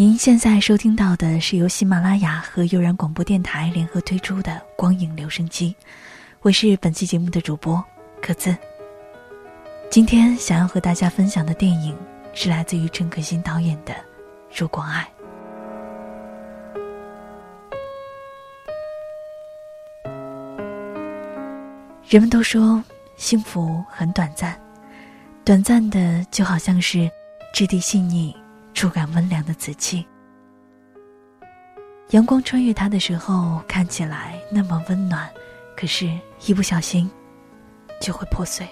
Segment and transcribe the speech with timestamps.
[0.00, 5.74] 您现在收听到的是由喜马拉雅和悠然广播电台联合推出的《光影留声机》，
[6.40, 7.84] 我是本期节目的主播
[8.22, 8.56] 可子。
[9.90, 11.98] 今天想要和大家分享的电影
[12.32, 13.92] 是来自于陈可辛导演的
[14.56, 15.04] 《如果爱》。
[22.08, 22.80] 人们都说
[23.16, 24.56] 幸福很短暂，
[25.44, 27.10] 短暂的就好像是
[27.52, 28.32] 质地细腻。
[28.78, 30.06] 触感温凉的瓷器，
[32.10, 35.28] 阳光穿越它的时候，看起来那么温暖，
[35.76, 36.08] 可是，
[36.46, 37.10] 一不小心
[38.00, 38.64] 就会破碎。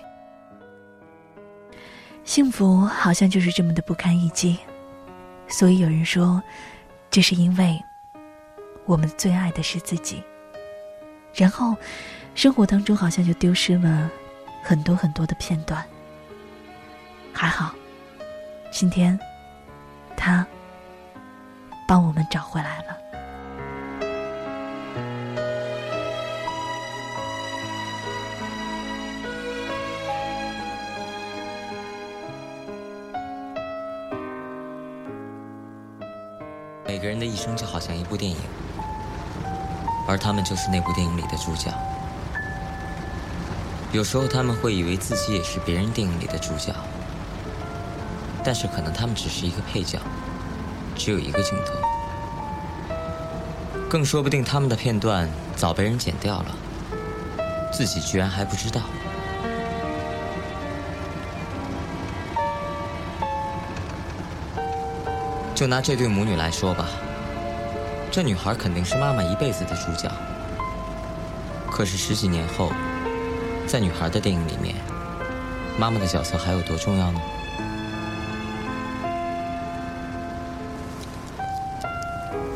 [2.22, 4.56] 幸福好像就是这么的不堪一击，
[5.48, 6.40] 所以有人说，
[7.10, 7.76] 这是因为
[8.84, 10.22] 我们最爱的是自己，
[11.34, 11.74] 然后
[12.36, 14.08] 生活当中好像就丢失了
[14.62, 15.84] 很多很多的片段。
[17.32, 17.74] 还好，
[18.70, 19.18] 今天。
[20.16, 20.46] 他
[21.86, 22.96] 帮我们找回来了。
[36.86, 38.38] 每个人的一生就好像一部电影，
[40.08, 41.70] 而他们就是那部电影里的主角。
[43.92, 46.74] 有时候他们会以为自己也是别人电影里的主角。
[48.46, 49.98] 但是可能他们只是一个配角，
[50.94, 51.72] 只有一个镜头，
[53.90, 56.54] 更说不定他们的片段早被人剪掉了，
[57.72, 58.82] 自己居然还不知道。
[65.52, 66.86] 就拿这对母女来说吧，
[68.12, 70.08] 这女孩肯定是妈妈一辈子的主角，
[71.68, 72.70] 可是十几年后，
[73.66, 74.76] 在女孩的电影里面，
[75.76, 77.20] 妈妈的角色还有多重要呢？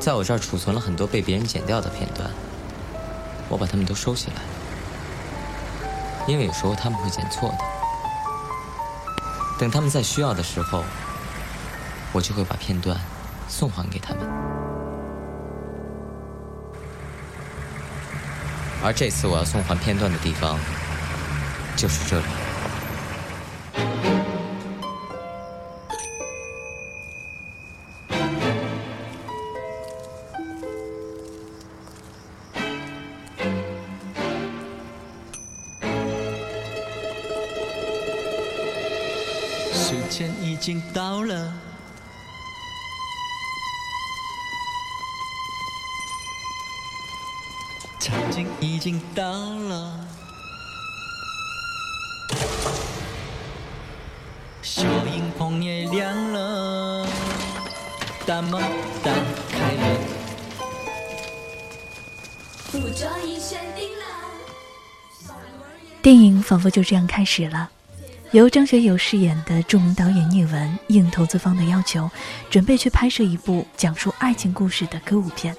[0.00, 2.30] 在我这儿储存了很多被别人剪掉的片段，
[3.50, 4.36] 我把它们都收起来，
[6.26, 7.58] 因为有时候他们会剪错的。
[9.58, 10.82] 等他们在需要的时候，
[12.12, 12.98] 我就会把片段
[13.46, 14.22] 送还给他们。
[18.82, 20.58] 而这次我要送还片段的地方，
[21.76, 22.39] 就是这里。
[40.92, 41.52] 到了，
[48.00, 50.06] 场景已经到了，
[54.62, 57.06] 小影棚也亮了，
[58.26, 58.60] 大门
[59.04, 59.12] 打
[59.48, 59.82] 开了，
[66.02, 67.70] 电影仿佛就这样开始了。
[68.32, 72.08] 由张学友饰演的著名导演聂文应投资方的要求，
[72.48, 75.54] 准备去拍摄一部讲述爱情故事的歌舞片。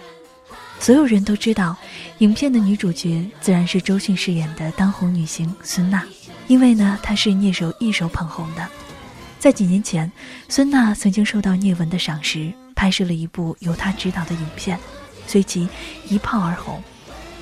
[0.80, 1.76] 所有人都知道，
[2.20, 6.06] 影片的女主角自然是周迅饰演的当红女星孙娜，
[6.48, 8.66] 因为呢，她是聂手一手捧红的。
[9.38, 10.10] 在几年前，
[10.48, 14.80] 孙娜曾经受到聂文的赏识，拍摄了一部由她执导的影片，
[15.28, 15.68] 随即
[16.08, 16.82] 一炮而红。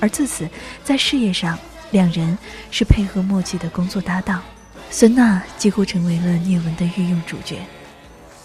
[0.00, 0.48] 而自此，
[0.82, 1.56] 在事业上，
[1.92, 2.36] 两人
[2.72, 4.42] 是配合默契的工作搭档。
[4.90, 7.60] 孙娜几乎成为了聂文的御用主角，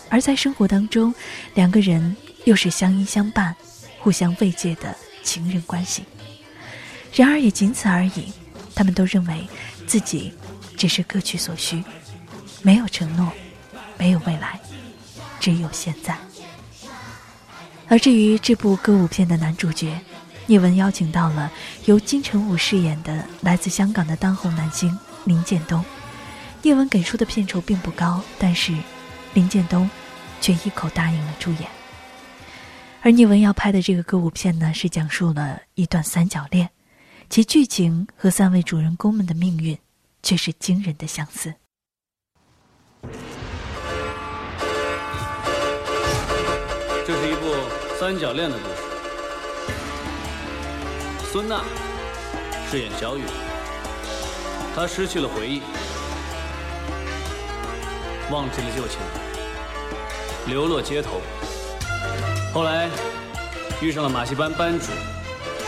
[0.10, 1.14] 而在生活当中，
[1.56, 3.54] 两个人又是相依相伴、
[4.00, 6.04] 互相慰藉的情人关系。
[7.14, 8.32] 然而也仅此而已，
[8.76, 9.48] 他们都认为
[9.88, 10.34] 自己
[10.78, 11.84] 只是各取所需，
[12.62, 13.32] 没有承诺，
[13.98, 14.60] 没有未来，
[15.40, 16.16] 只有现在。
[17.88, 20.00] 而至于这部歌舞片的男主角，
[20.46, 21.52] 聂文邀请到了
[21.86, 25.84] 由金城武饰演的来自香港的当红男星林建东。
[26.66, 28.74] 叶文给出的片酬并不高，但是
[29.36, 29.88] 林建东
[30.42, 31.70] 却一口答应了出演。
[33.04, 36.68] 而聂文要拍的这个歌舞片呢，是讲述了一段三角恋，
[37.30, 39.78] 其剧情和三位主人公们的命运
[40.24, 41.54] 却是惊人的相似。
[47.06, 47.54] 这是一部
[48.00, 48.78] 三角恋的故事。
[51.32, 51.64] 孙娜
[52.72, 53.22] 饰演小雨，
[54.76, 55.62] 她失去了回忆。
[58.32, 59.00] 忘记了旧情，
[60.48, 61.22] 流落街头。
[62.54, 62.90] 后来
[63.82, 64.88] 遇上了马戏班班主，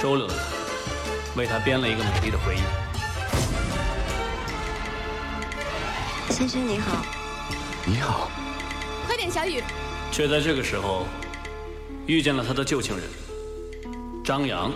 [0.01, 2.59] 收留了他，为他编了一个美丽的回忆。
[6.33, 7.05] 先生你好。
[7.85, 8.31] 你好。
[9.05, 9.63] 快点，小雨。
[10.11, 11.05] 却在这个时候，
[12.07, 13.05] 遇见了他的旧情人
[14.23, 14.71] 张扬。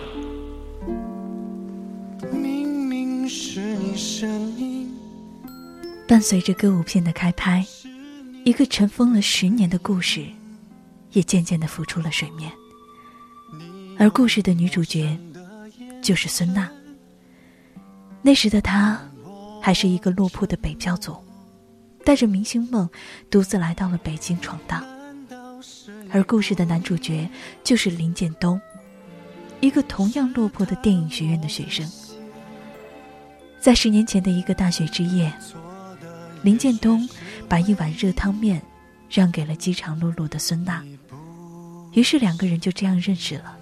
[2.30, 4.94] 明明是你声音，
[6.06, 7.66] 伴随着歌舞片的开拍，
[8.44, 10.26] 一个尘封了十年的故事，
[11.12, 12.50] 也渐渐的浮出了水面。
[13.98, 15.16] 而故事的女主角，
[16.02, 16.68] 就是孙娜。
[18.20, 19.00] 那时的她，
[19.60, 21.14] 还是一个落魄的北漂族，
[22.04, 22.88] 带着明星梦，
[23.30, 24.84] 独自来到了北京闯荡。
[26.10, 27.28] 而故事的男主角
[27.62, 28.60] 就是林建东，
[29.60, 31.88] 一个同样落魄的电影学院的学生。
[33.60, 35.32] 在十年前的一个大雪之夜，
[36.42, 37.08] 林建东
[37.48, 38.60] 把一碗热汤面
[39.08, 40.82] 让给了饥肠辘辘的孙娜，
[41.92, 43.56] 于是两个人就这样认识了。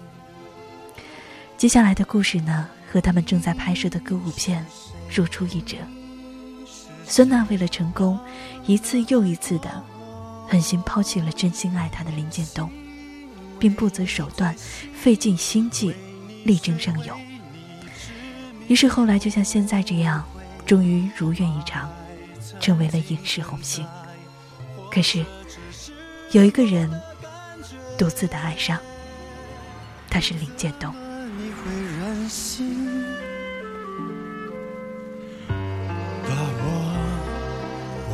[1.57, 4.65] 接下来的故事呢，和他们正在拍摄的歌舞片
[5.13, 5.77] 如出一辙。
[7.05, 8.17] 孙娜为了成功，
[8.65, 9.83] 一次又一次的
[10.47, 12.71] 狠心抛弃了真心爱她的林建东，
[13.59, 14.55] 并不择手段，
[14.93, 15.93] 费尽心计，
[16.45, 17.15] 力争上游。
[18.67, 20.25] 于是后来就像现在这样，
[20.65, 21.89] 终于如愿以偿，
[22.61, 23.85] 成为了影视红星。
[24.89, 25.25] 可是，
[26.31, 26.89] 有一个人
[27.97, 28.79] 独自的爱上，
[30.09, 30.93] 他是林建东。
[31.37, 33.03] 你会任性，
[35.47, 36.67] 把我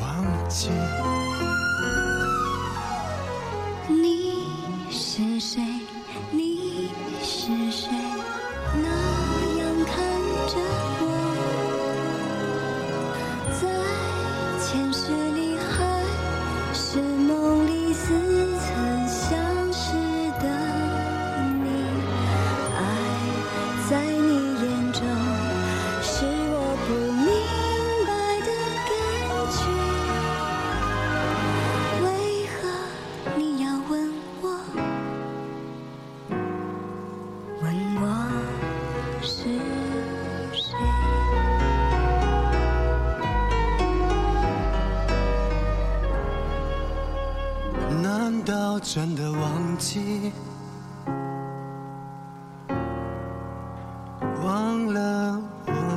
[0.02, 0.70] 忘记。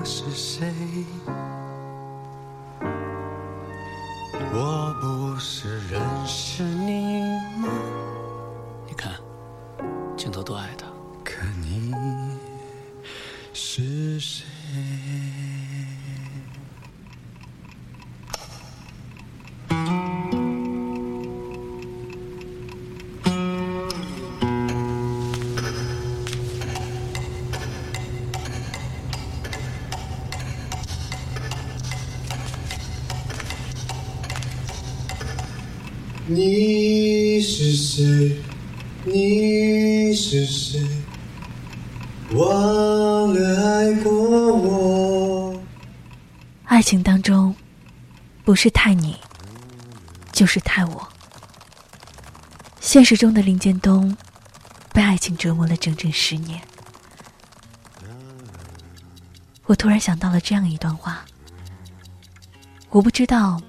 [0.04, 0.72] 是谁？
[42.34, 44.12] 忘了爱过
[44.54, 45.60] 我。
[46.64, 47.54] 爱情当中，
[48.44, 49.16] 不是太你，
[50.32, 51.08] 就是太我。
[52.80, 54.16] 现实中的林建东，
[54.92, 56.60] 被爱情折磨了整整十年。
[59.66, 61.24] 我突然想到了这样一段话：
[62.90, 63.60] 我不知道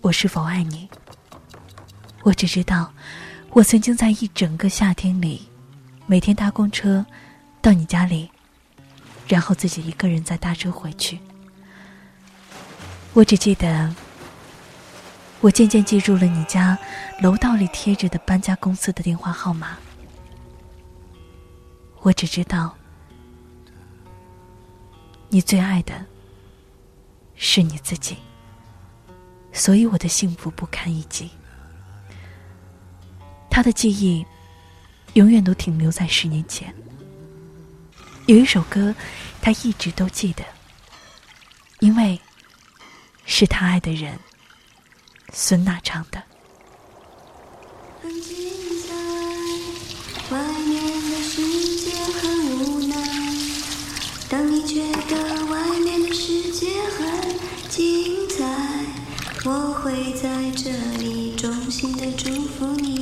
[0.00, 0.88] 我是否爱你，
[2.22, 2.90] 我只知道
[3.50, 5.42] 我曾经在一整个夏天里，
[6.06, 7.04] 每天搭公车
[7.62, 8.28] 到你家里，
[9.28, 11.20] 然后自己一个人再搭车回去。
[13.12, 13.94] 我只记得，
[15.40, 16.76] 我渐渐记住了你家
[17.20, 19.78] 楼道里贴着的搬家公司的电话号码。
[22.00, 22.74] 我只知道，
[25.28, 26.04] 你最爱的
[27.36, 28.16] 是你自己，
[29.52, 31.30] 所以我的幸福不堪一击。
[33.48, 34.26] 他的记忆
[35.12, 36.74] 永远都停留在十年前。
[38.26, 38.94] 有一首歌，
[39.40, 40.44] 他一直都记得，
[41.80, 42.20] 因为。
[43.24, 44.18] 是他爱的人，
[45.32, 46.20] 孙娜唱的。
[48.02, 48.36] 很精
[48.82, 48.92] 彩，
[50.34, 52.96] 外面的世界很无奈。
[54.28, 57.38] 当你觉得外面的世界很
[57.70, 58.44] 精彩，
[59.44, 63.01] 我会在这里衷心的祝福你。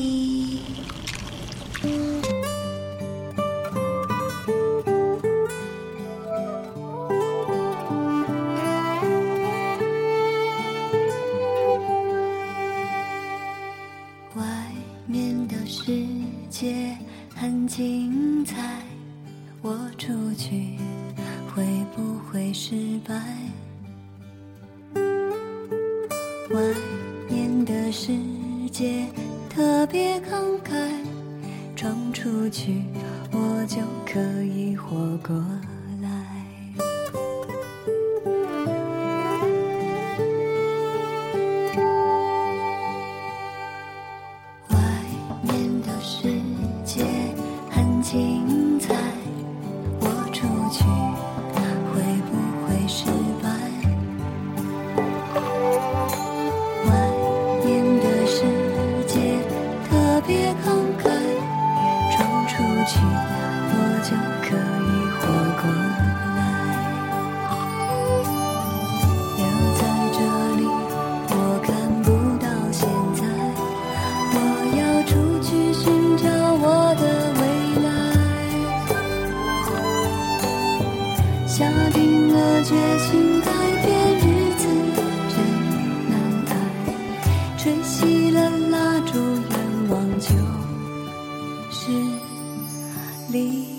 [93.33, 93.70] 离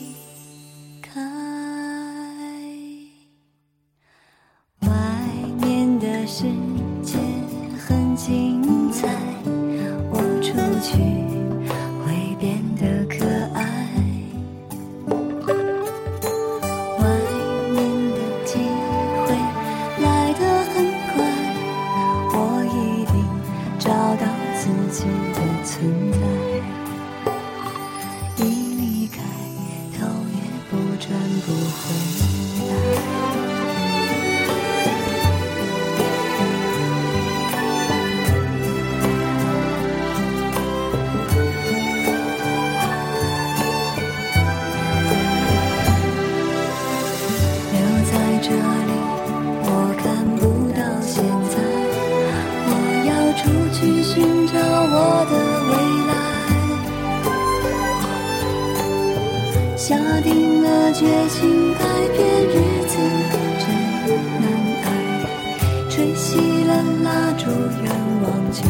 [67.41, 67.49] 蜡烛，
[67.83, 68.61] 愿望就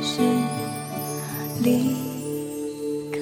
[0.00, 0.22] 是
[1.60, 1.96] 离
[3.10, 3.18] 开。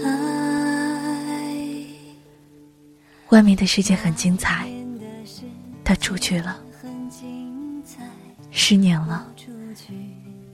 [3.30, 4.68] 外面的世界很精彩，
[5.82, 6.60] 他出去了，
[8.50, 9.26] 十年了。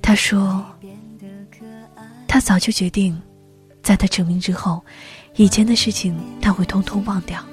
[0.00, 0.64] 他说，
[2.28, 3.20] 他早就决定，
[3.82, 4.80] 在他成名之后，
[5.35, 7.44] 以前的事情他会通通忘掉。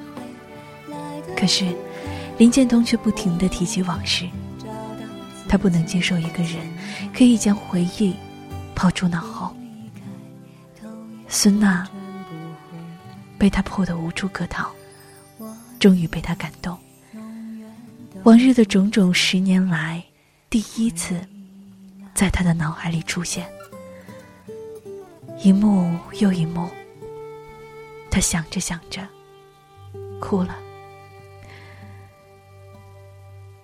[1.36, 1.66] 可是，
[2.38, 4.28] 林建东却不停的提起往事，
[5.48, 6.68] 他不能接受一个人
[7.16, 8.16] 可以将回忆
[8.74, 9.56] 抛诸脑后。
[11.28, 11.88] 孙娜
[13.38, 14.72] 被他破得无处可逃，
[15.80, 16.78] 终于被他感动。
[18.24, 20.04] 往日的种种，十年来
[20.50, 21.20] 第一次
[22.14, 23.46] 在他的脑海里出现，
[25.40, 26.70] 一幕又一幕。
[28.10, 29.02] 他想着想着，
[30.22, 30.56] 哭了。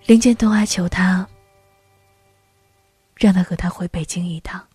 [0.06, 1.26] 林建东哀求他，
[3.20, 4.66] 让他和他回北京一趟，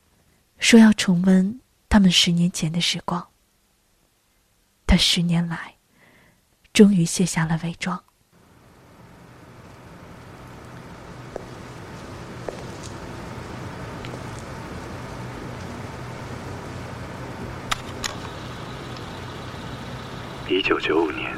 [0.59, 1.59] 说要重温
[1.89, 3.27] 他们十年前的时光。
[4.85, 5.73] 他十年来，
[6.71, 7.99] 终于卸下了伪装。
[20.47, 21.33] 一九九五年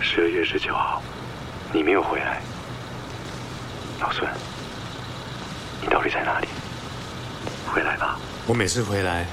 [0.00, 1.02] 十二月十九号，
[1.74, 2.40] 你没有回来。
[4.00, 4.30] 老孙，
[5.82, 6.48] 你到底在哪里？
[7.66, 8.16] 回来吧。
[8.46, 9.26] 我每次回来，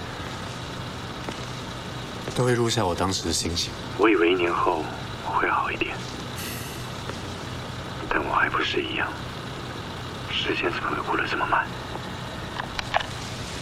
[2.36, 3.72] 都会录下我当时的心情。
[3.98, 4.84] 我以为一年后
[5.26, 5.96] 我会好一点，
[8.10, 9.08] 但我还不是一样。
[10.32, 11.68] 时间怎么会过得这么慢？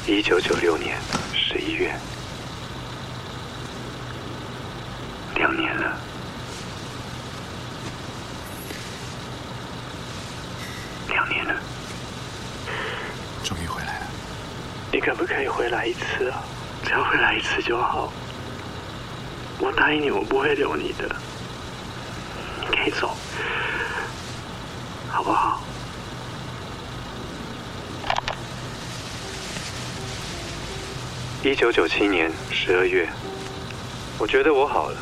[0.06, 0.98] 一九九六年
[1.34, 1.94] 十一月，
[5.36, 5.98] 两年了。
[11.10, 11.54] 两年了，
[13.44, 14.06] 终于回来了。
[14.92, 15.00] 你
[15.38, 16.44] 可以回来一次啊？
[16.84, 18.12] 只要回来一次就好。
[19.60, 21.16] 我答应你，我不会留你的。
[22.60, 23.16] 你可以走，
[25.08, 25.62] 好不好？
[31.44, 33.08] 一九九七年十二月，
[34.18, 34.98] 我觉得我好了。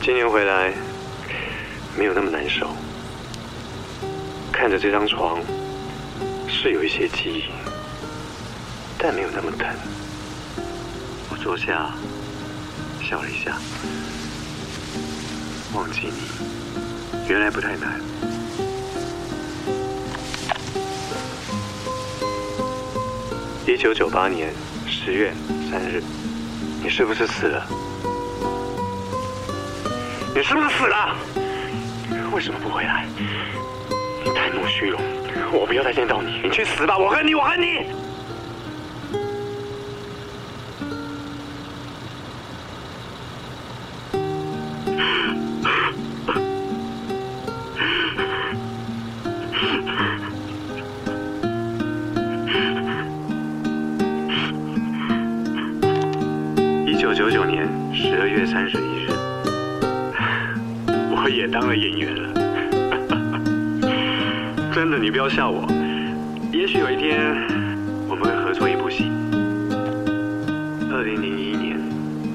[0.00, 0.72] 今年回来，
[1.98, 2.74] 没有那么难受。
[4.50, 5.38] 看着这张床，
[6.48, 7.44] 是有一些记忆，
[8.98, 9.68] 但没有那么疼。
[11.30, 11.92] 我坐下，
[13.00, 13.56] 笑了一下，
[15.72, 18.00] 忘记你，原来不太难。
[23.66, 24.52] 一九九八年
[24.86, 25.32] 十月
[25.70, 26.02] 三日，
[26.82, 27.66] 你是不是死了？
[30.34, 31.16] 你是不是死了？
[32.32, 33.06] 为什么不回来？
[34.24, 35.00] 你贪慕虚荣，
[35.52, 36.98] 我不要再见到你，你去死吧！
[36.98, 38.07] 我恨你，我恨你！
[58.50, 59.10] 三十一日，
[61.10, 62.32] 我也当了演员了。
[64.72, 65.66] 真的，你不要笑我。
[66.50, 67.20] 也许有一天，
[68.08, 69.10] 我们会合作一部戏。
[70.90, 71.78] 二零零一年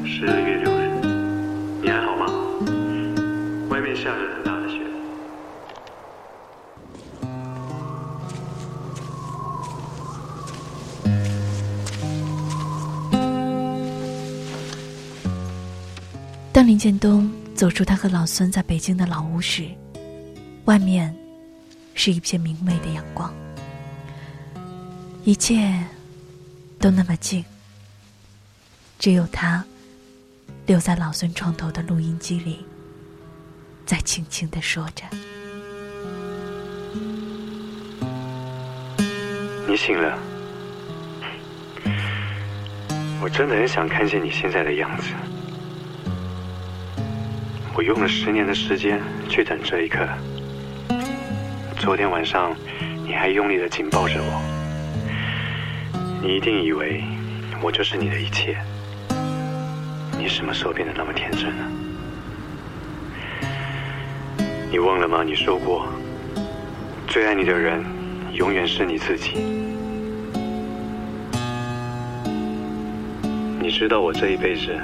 [0.05, 0.91] 十二月六日，
[1.82, 2.27] 你还好吗？
[3.70, 4.43] 外面下着
[16.74, 19.70] 林建东走出他和老孙在北京的老屋时，
[20.65, 21.15] 外面
[21.94, 23.32] 是一片明媚的阳光，
[25.24, 25.72] 一切
[26.80, 27.46] 都那么静，
[28.98, 29.63] 只有他
[30.65, 32.65] 留在老孙床头的录音机里，
[33.86, 35.03] 在轻轻的说着。
[39.68, 40.18] 你醒了，
[43.22, 45.10] 我真的很想看见你现在的样子。
[47.75, 50.08] 我用了十年的时间去等这一刻。
[51.75, 52.56] 昨天晚上，
[53.03, 54.39] 你还用力的紧抱着我，
[56.22, 57.03] 你一定以为
[57.63, 58.56] 我就是你的一切。
[60.20, 61.72] 你什么时候变得那么天真了？
[64.70, 65.24] 你忘了吗？
[65.25, 65.88] 你说过，
[67.08, 67.84] 最爱你的人
[68.34, 69.32] 永远是你自己。
[73.60, 74.80] 你知道我这一辈子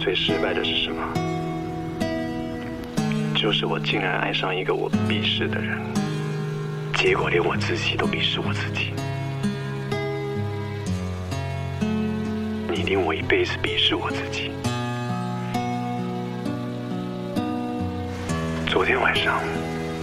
[0.00, 1.23] 最失败的是什么？
[3.44, 5.78] 就是我竟然爱上一个我鄙视的人，
[6.94, 8.94] 结果连我自己都鄙视我自己。
[12.70, 14.50] 你令我一辈子鄙视我自己。
[18.66, 19.38] 昨天晚上，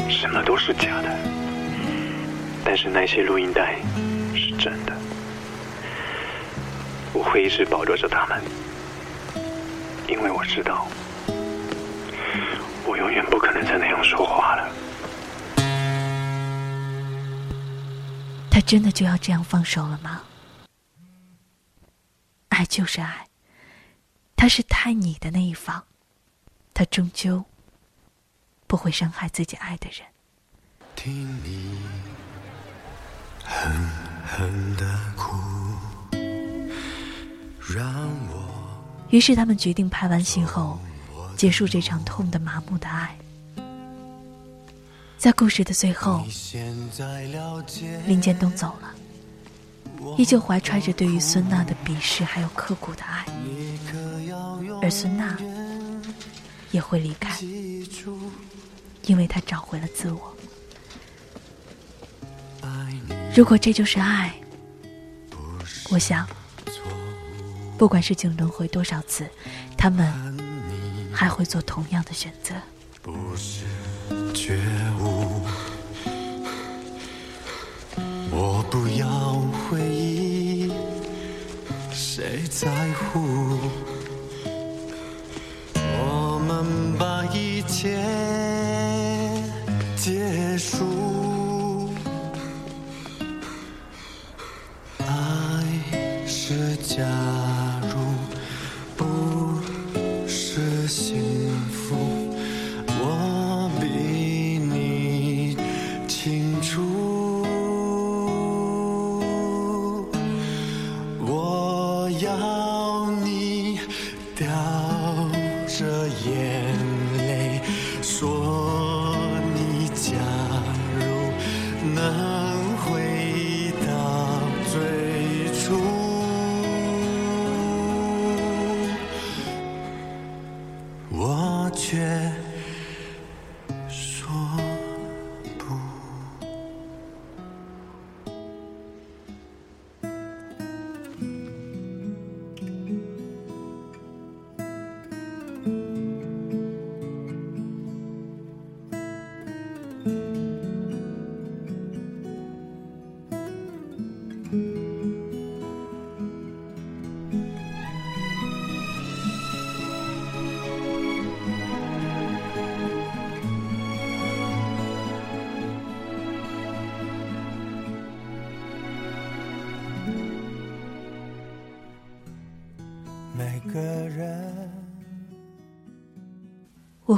[0.07, 1.09] 什么都是假的，
[2.63, 3.77] 但是那些录音带
[4.35, 4.93] 是真的。
[7.11, 8.39] 我会一直保留着它们，
[10.07, 10.87] 因为我知道。
[13.01, 14.71] 我永远不可能再那样说话了。
[18.51, 20.21] 他真的就要这样放手了吗？
[22.49, 23.25] 爱就是爱，
[24.35, 25.83] 他是太你的那一方，
[26.75, 27.43] 他终究
[28.67, 30.07] 不会伤害自己爱的人。
[30.95, 31.11] 听
[31.43, 31.81] 你
[33.43, 33.73] 狠
[34.27, 34.85] 狠的
[35.17, 35.35] 哭，
[37.73, 37.83] 让
[38.29, 40.79] 我于是他们决定拍完戏后。
[41.41, 43.17] 结束这场痛的麻木的爱，
[45.17, 46.23] 在故事的最后，
[48.05, 48.93] 林建东走了，
[50.19, 53.25] 依旧怀揣着对于孙娜的鄙视还有刻骨的爱，
[54.83, 55.35] 而孙娜
[56.69, 57.35] 也会离开，
[59.07, 60.37] 因为她找回了自我。
[63.35, 64.31] 如果这就是爱，
[65.89, 66.27] 我想，
[67.79, 69.27] 不管事情轮回多少次，
[69.75, 70.30] 他们。
[71.11, 72.55] 还会做同样的选择。
[73.01, 73.65] 不是
[74.33, 74.59] 觉
[74.99, 75.41] 悟，
[78.31, 80.71] 我不要回忆，
[81.91, 83.59] 谁在乎？
[85.75, 87.99] 我们把一切
[89.95, 90.85] 结束，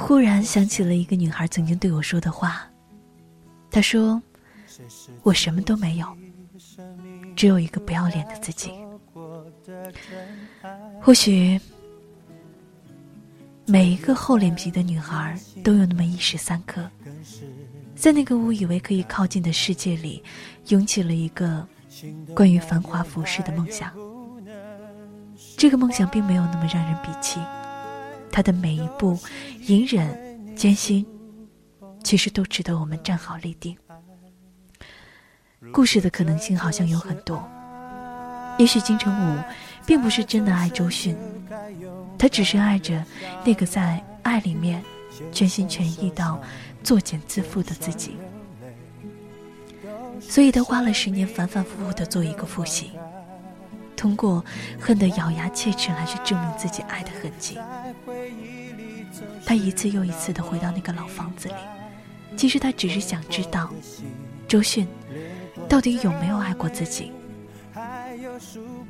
[0.06, 2.70] 忽然想起了一个女孩曾经对我说的话，
[3.72, 4.22] 她说
[5.24, 6.06] ：“我什么都没有，
[7.38, 8.74] 只有一个不要脸的自己。”
[11.02, 11.58] 或许，
[13.66, 16.86] 每一个厚脸皮的女孩都有那么一时三刻，
[17.96, 20.22] 在那个误以为可以靠近的世界里，
[20.68, 21.66] 涌起了一个
[22.36, 23.90] 关于繁华浮世的梦想。
[25.58, 27.40] 这个梦想并没有那么让人鄙弃，
[28.34, 29.18] 他的每一步
[29.68, 31.06] 隐忍艰辛，
[32.04, 33.78] 其实都值得我们站好立定。
[35.72, 37.42] 故事的可能性好像有很多，
[38.58, 39.40] 也许金城武。
[39.86, 41.14] 并不是真的爱周迅，
[42.18, 43.04] 他只是爱着
[43.44, 44.82] 那个在爱里面
[45.30, 46.42] 全心全意到
[46.82, 48.16] 作茧自缚的自己，
[50.22, 52.92] 所以他花了十年反反复复的做一个复习，
[53.96, 54.44] 通过
[54.80, 57.58] 恨得咬牙切齿来去证明自己爱的痕迹。
[59.46, 61.56] 他一次又一次的回到那个老房子里，
[62.36, 63.70] 其实他只是想知道，
[64.48, 64.88] 周迅
[65.70, 67.12] 到底有没有爱过自己。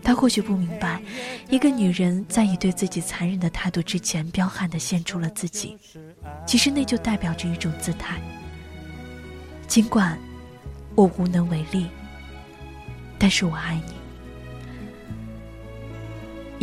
[0.03, 1.01] 他或许不明白，
[1.49, 5.77] 一个女人在以对自己残忍的态度之前，彪悍的献出了自己，
[6.45, 8.21] 其实那就代表着一种姿态。
[9.67, 10.17] 尽管
[10.95, 11.87] 我无能为力，
[13.17, 14.02] 但是我爱你。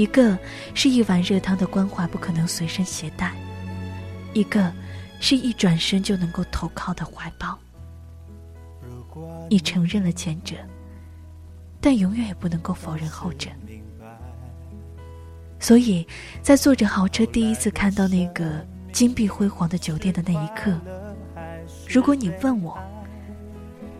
[0.00, 0.38] 一个
[0.72, 3.34] 是一碗热汤的关怀不可能随身携带，
[4.32, 4.72] 一个
[5.20, 7.58] 是一转身就能够投靠的怀抱。
[9.50, 10.56] 你承认了前者。
[11.82, 13.50] 但永远也不能够否认后者。
[15.58, 16.06] 所以，
[16.42, 20.78] 在坐着豪车第一次看到那个金碧辉煌的酒店的那一刻，
[21.88, 22.78] 如果你问我，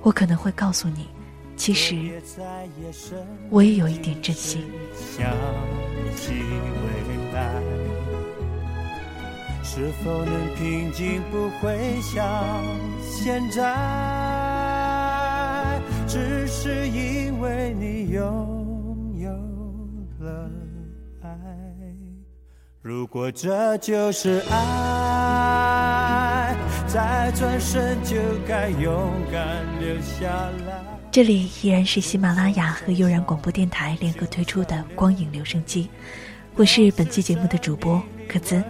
[0.03, 1.09] 我可能会告诉你，
[1.57, 2.23] 其实
[3.49, 4.63] 我也有一点真心。
[6.17, 6.89] 及未
[7.33, 7.39] 来
[9.63, 12.63] 是否能平静，不会像
[13.01, 13.61] 现在？
[16.07, 19.31] 只是因为你拥有
[20.19, 20.51] 了
[21.23, 21.29] 爱。
[22.83, 24.57] 如果这就是爱，
[26.89, 28.17] 再转身就
[28.49, 30.27] 该勇敢留下
[30.67, 30.70] 来。
[31.13, 35.89] 这里依然是喜马拉雅和悠然广播电台联合推出的光影留声机，
[36.55, 38.63] 我是本期节目的主播可兹。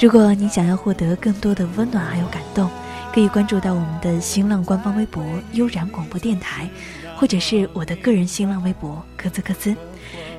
[0.00, 2.70] 如果你想要获得更多的温暖还有感动。
[3.12, 6.68] 可以关注到我们的新浪官方微博“悠然广播电台”，
[7.14, 9.72] 或者是我的个人新浪微博“科兹科兹”。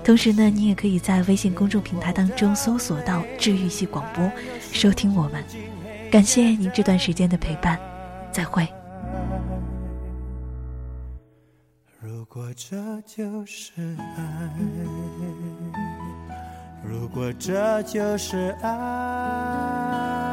[0.04, 4.30] 同时呢，你也可以在微信公众平台当中搜索到“治愈系广播”，
[4.74, 5.42] 收听我们。
[6.12, 7.80] 感谢您这段时间的陪伴，
[8.30, 8.68] 再会。
[12.36, 14.52] 如果这就是爱，
[16.84, 20.25] 如果这就是爱。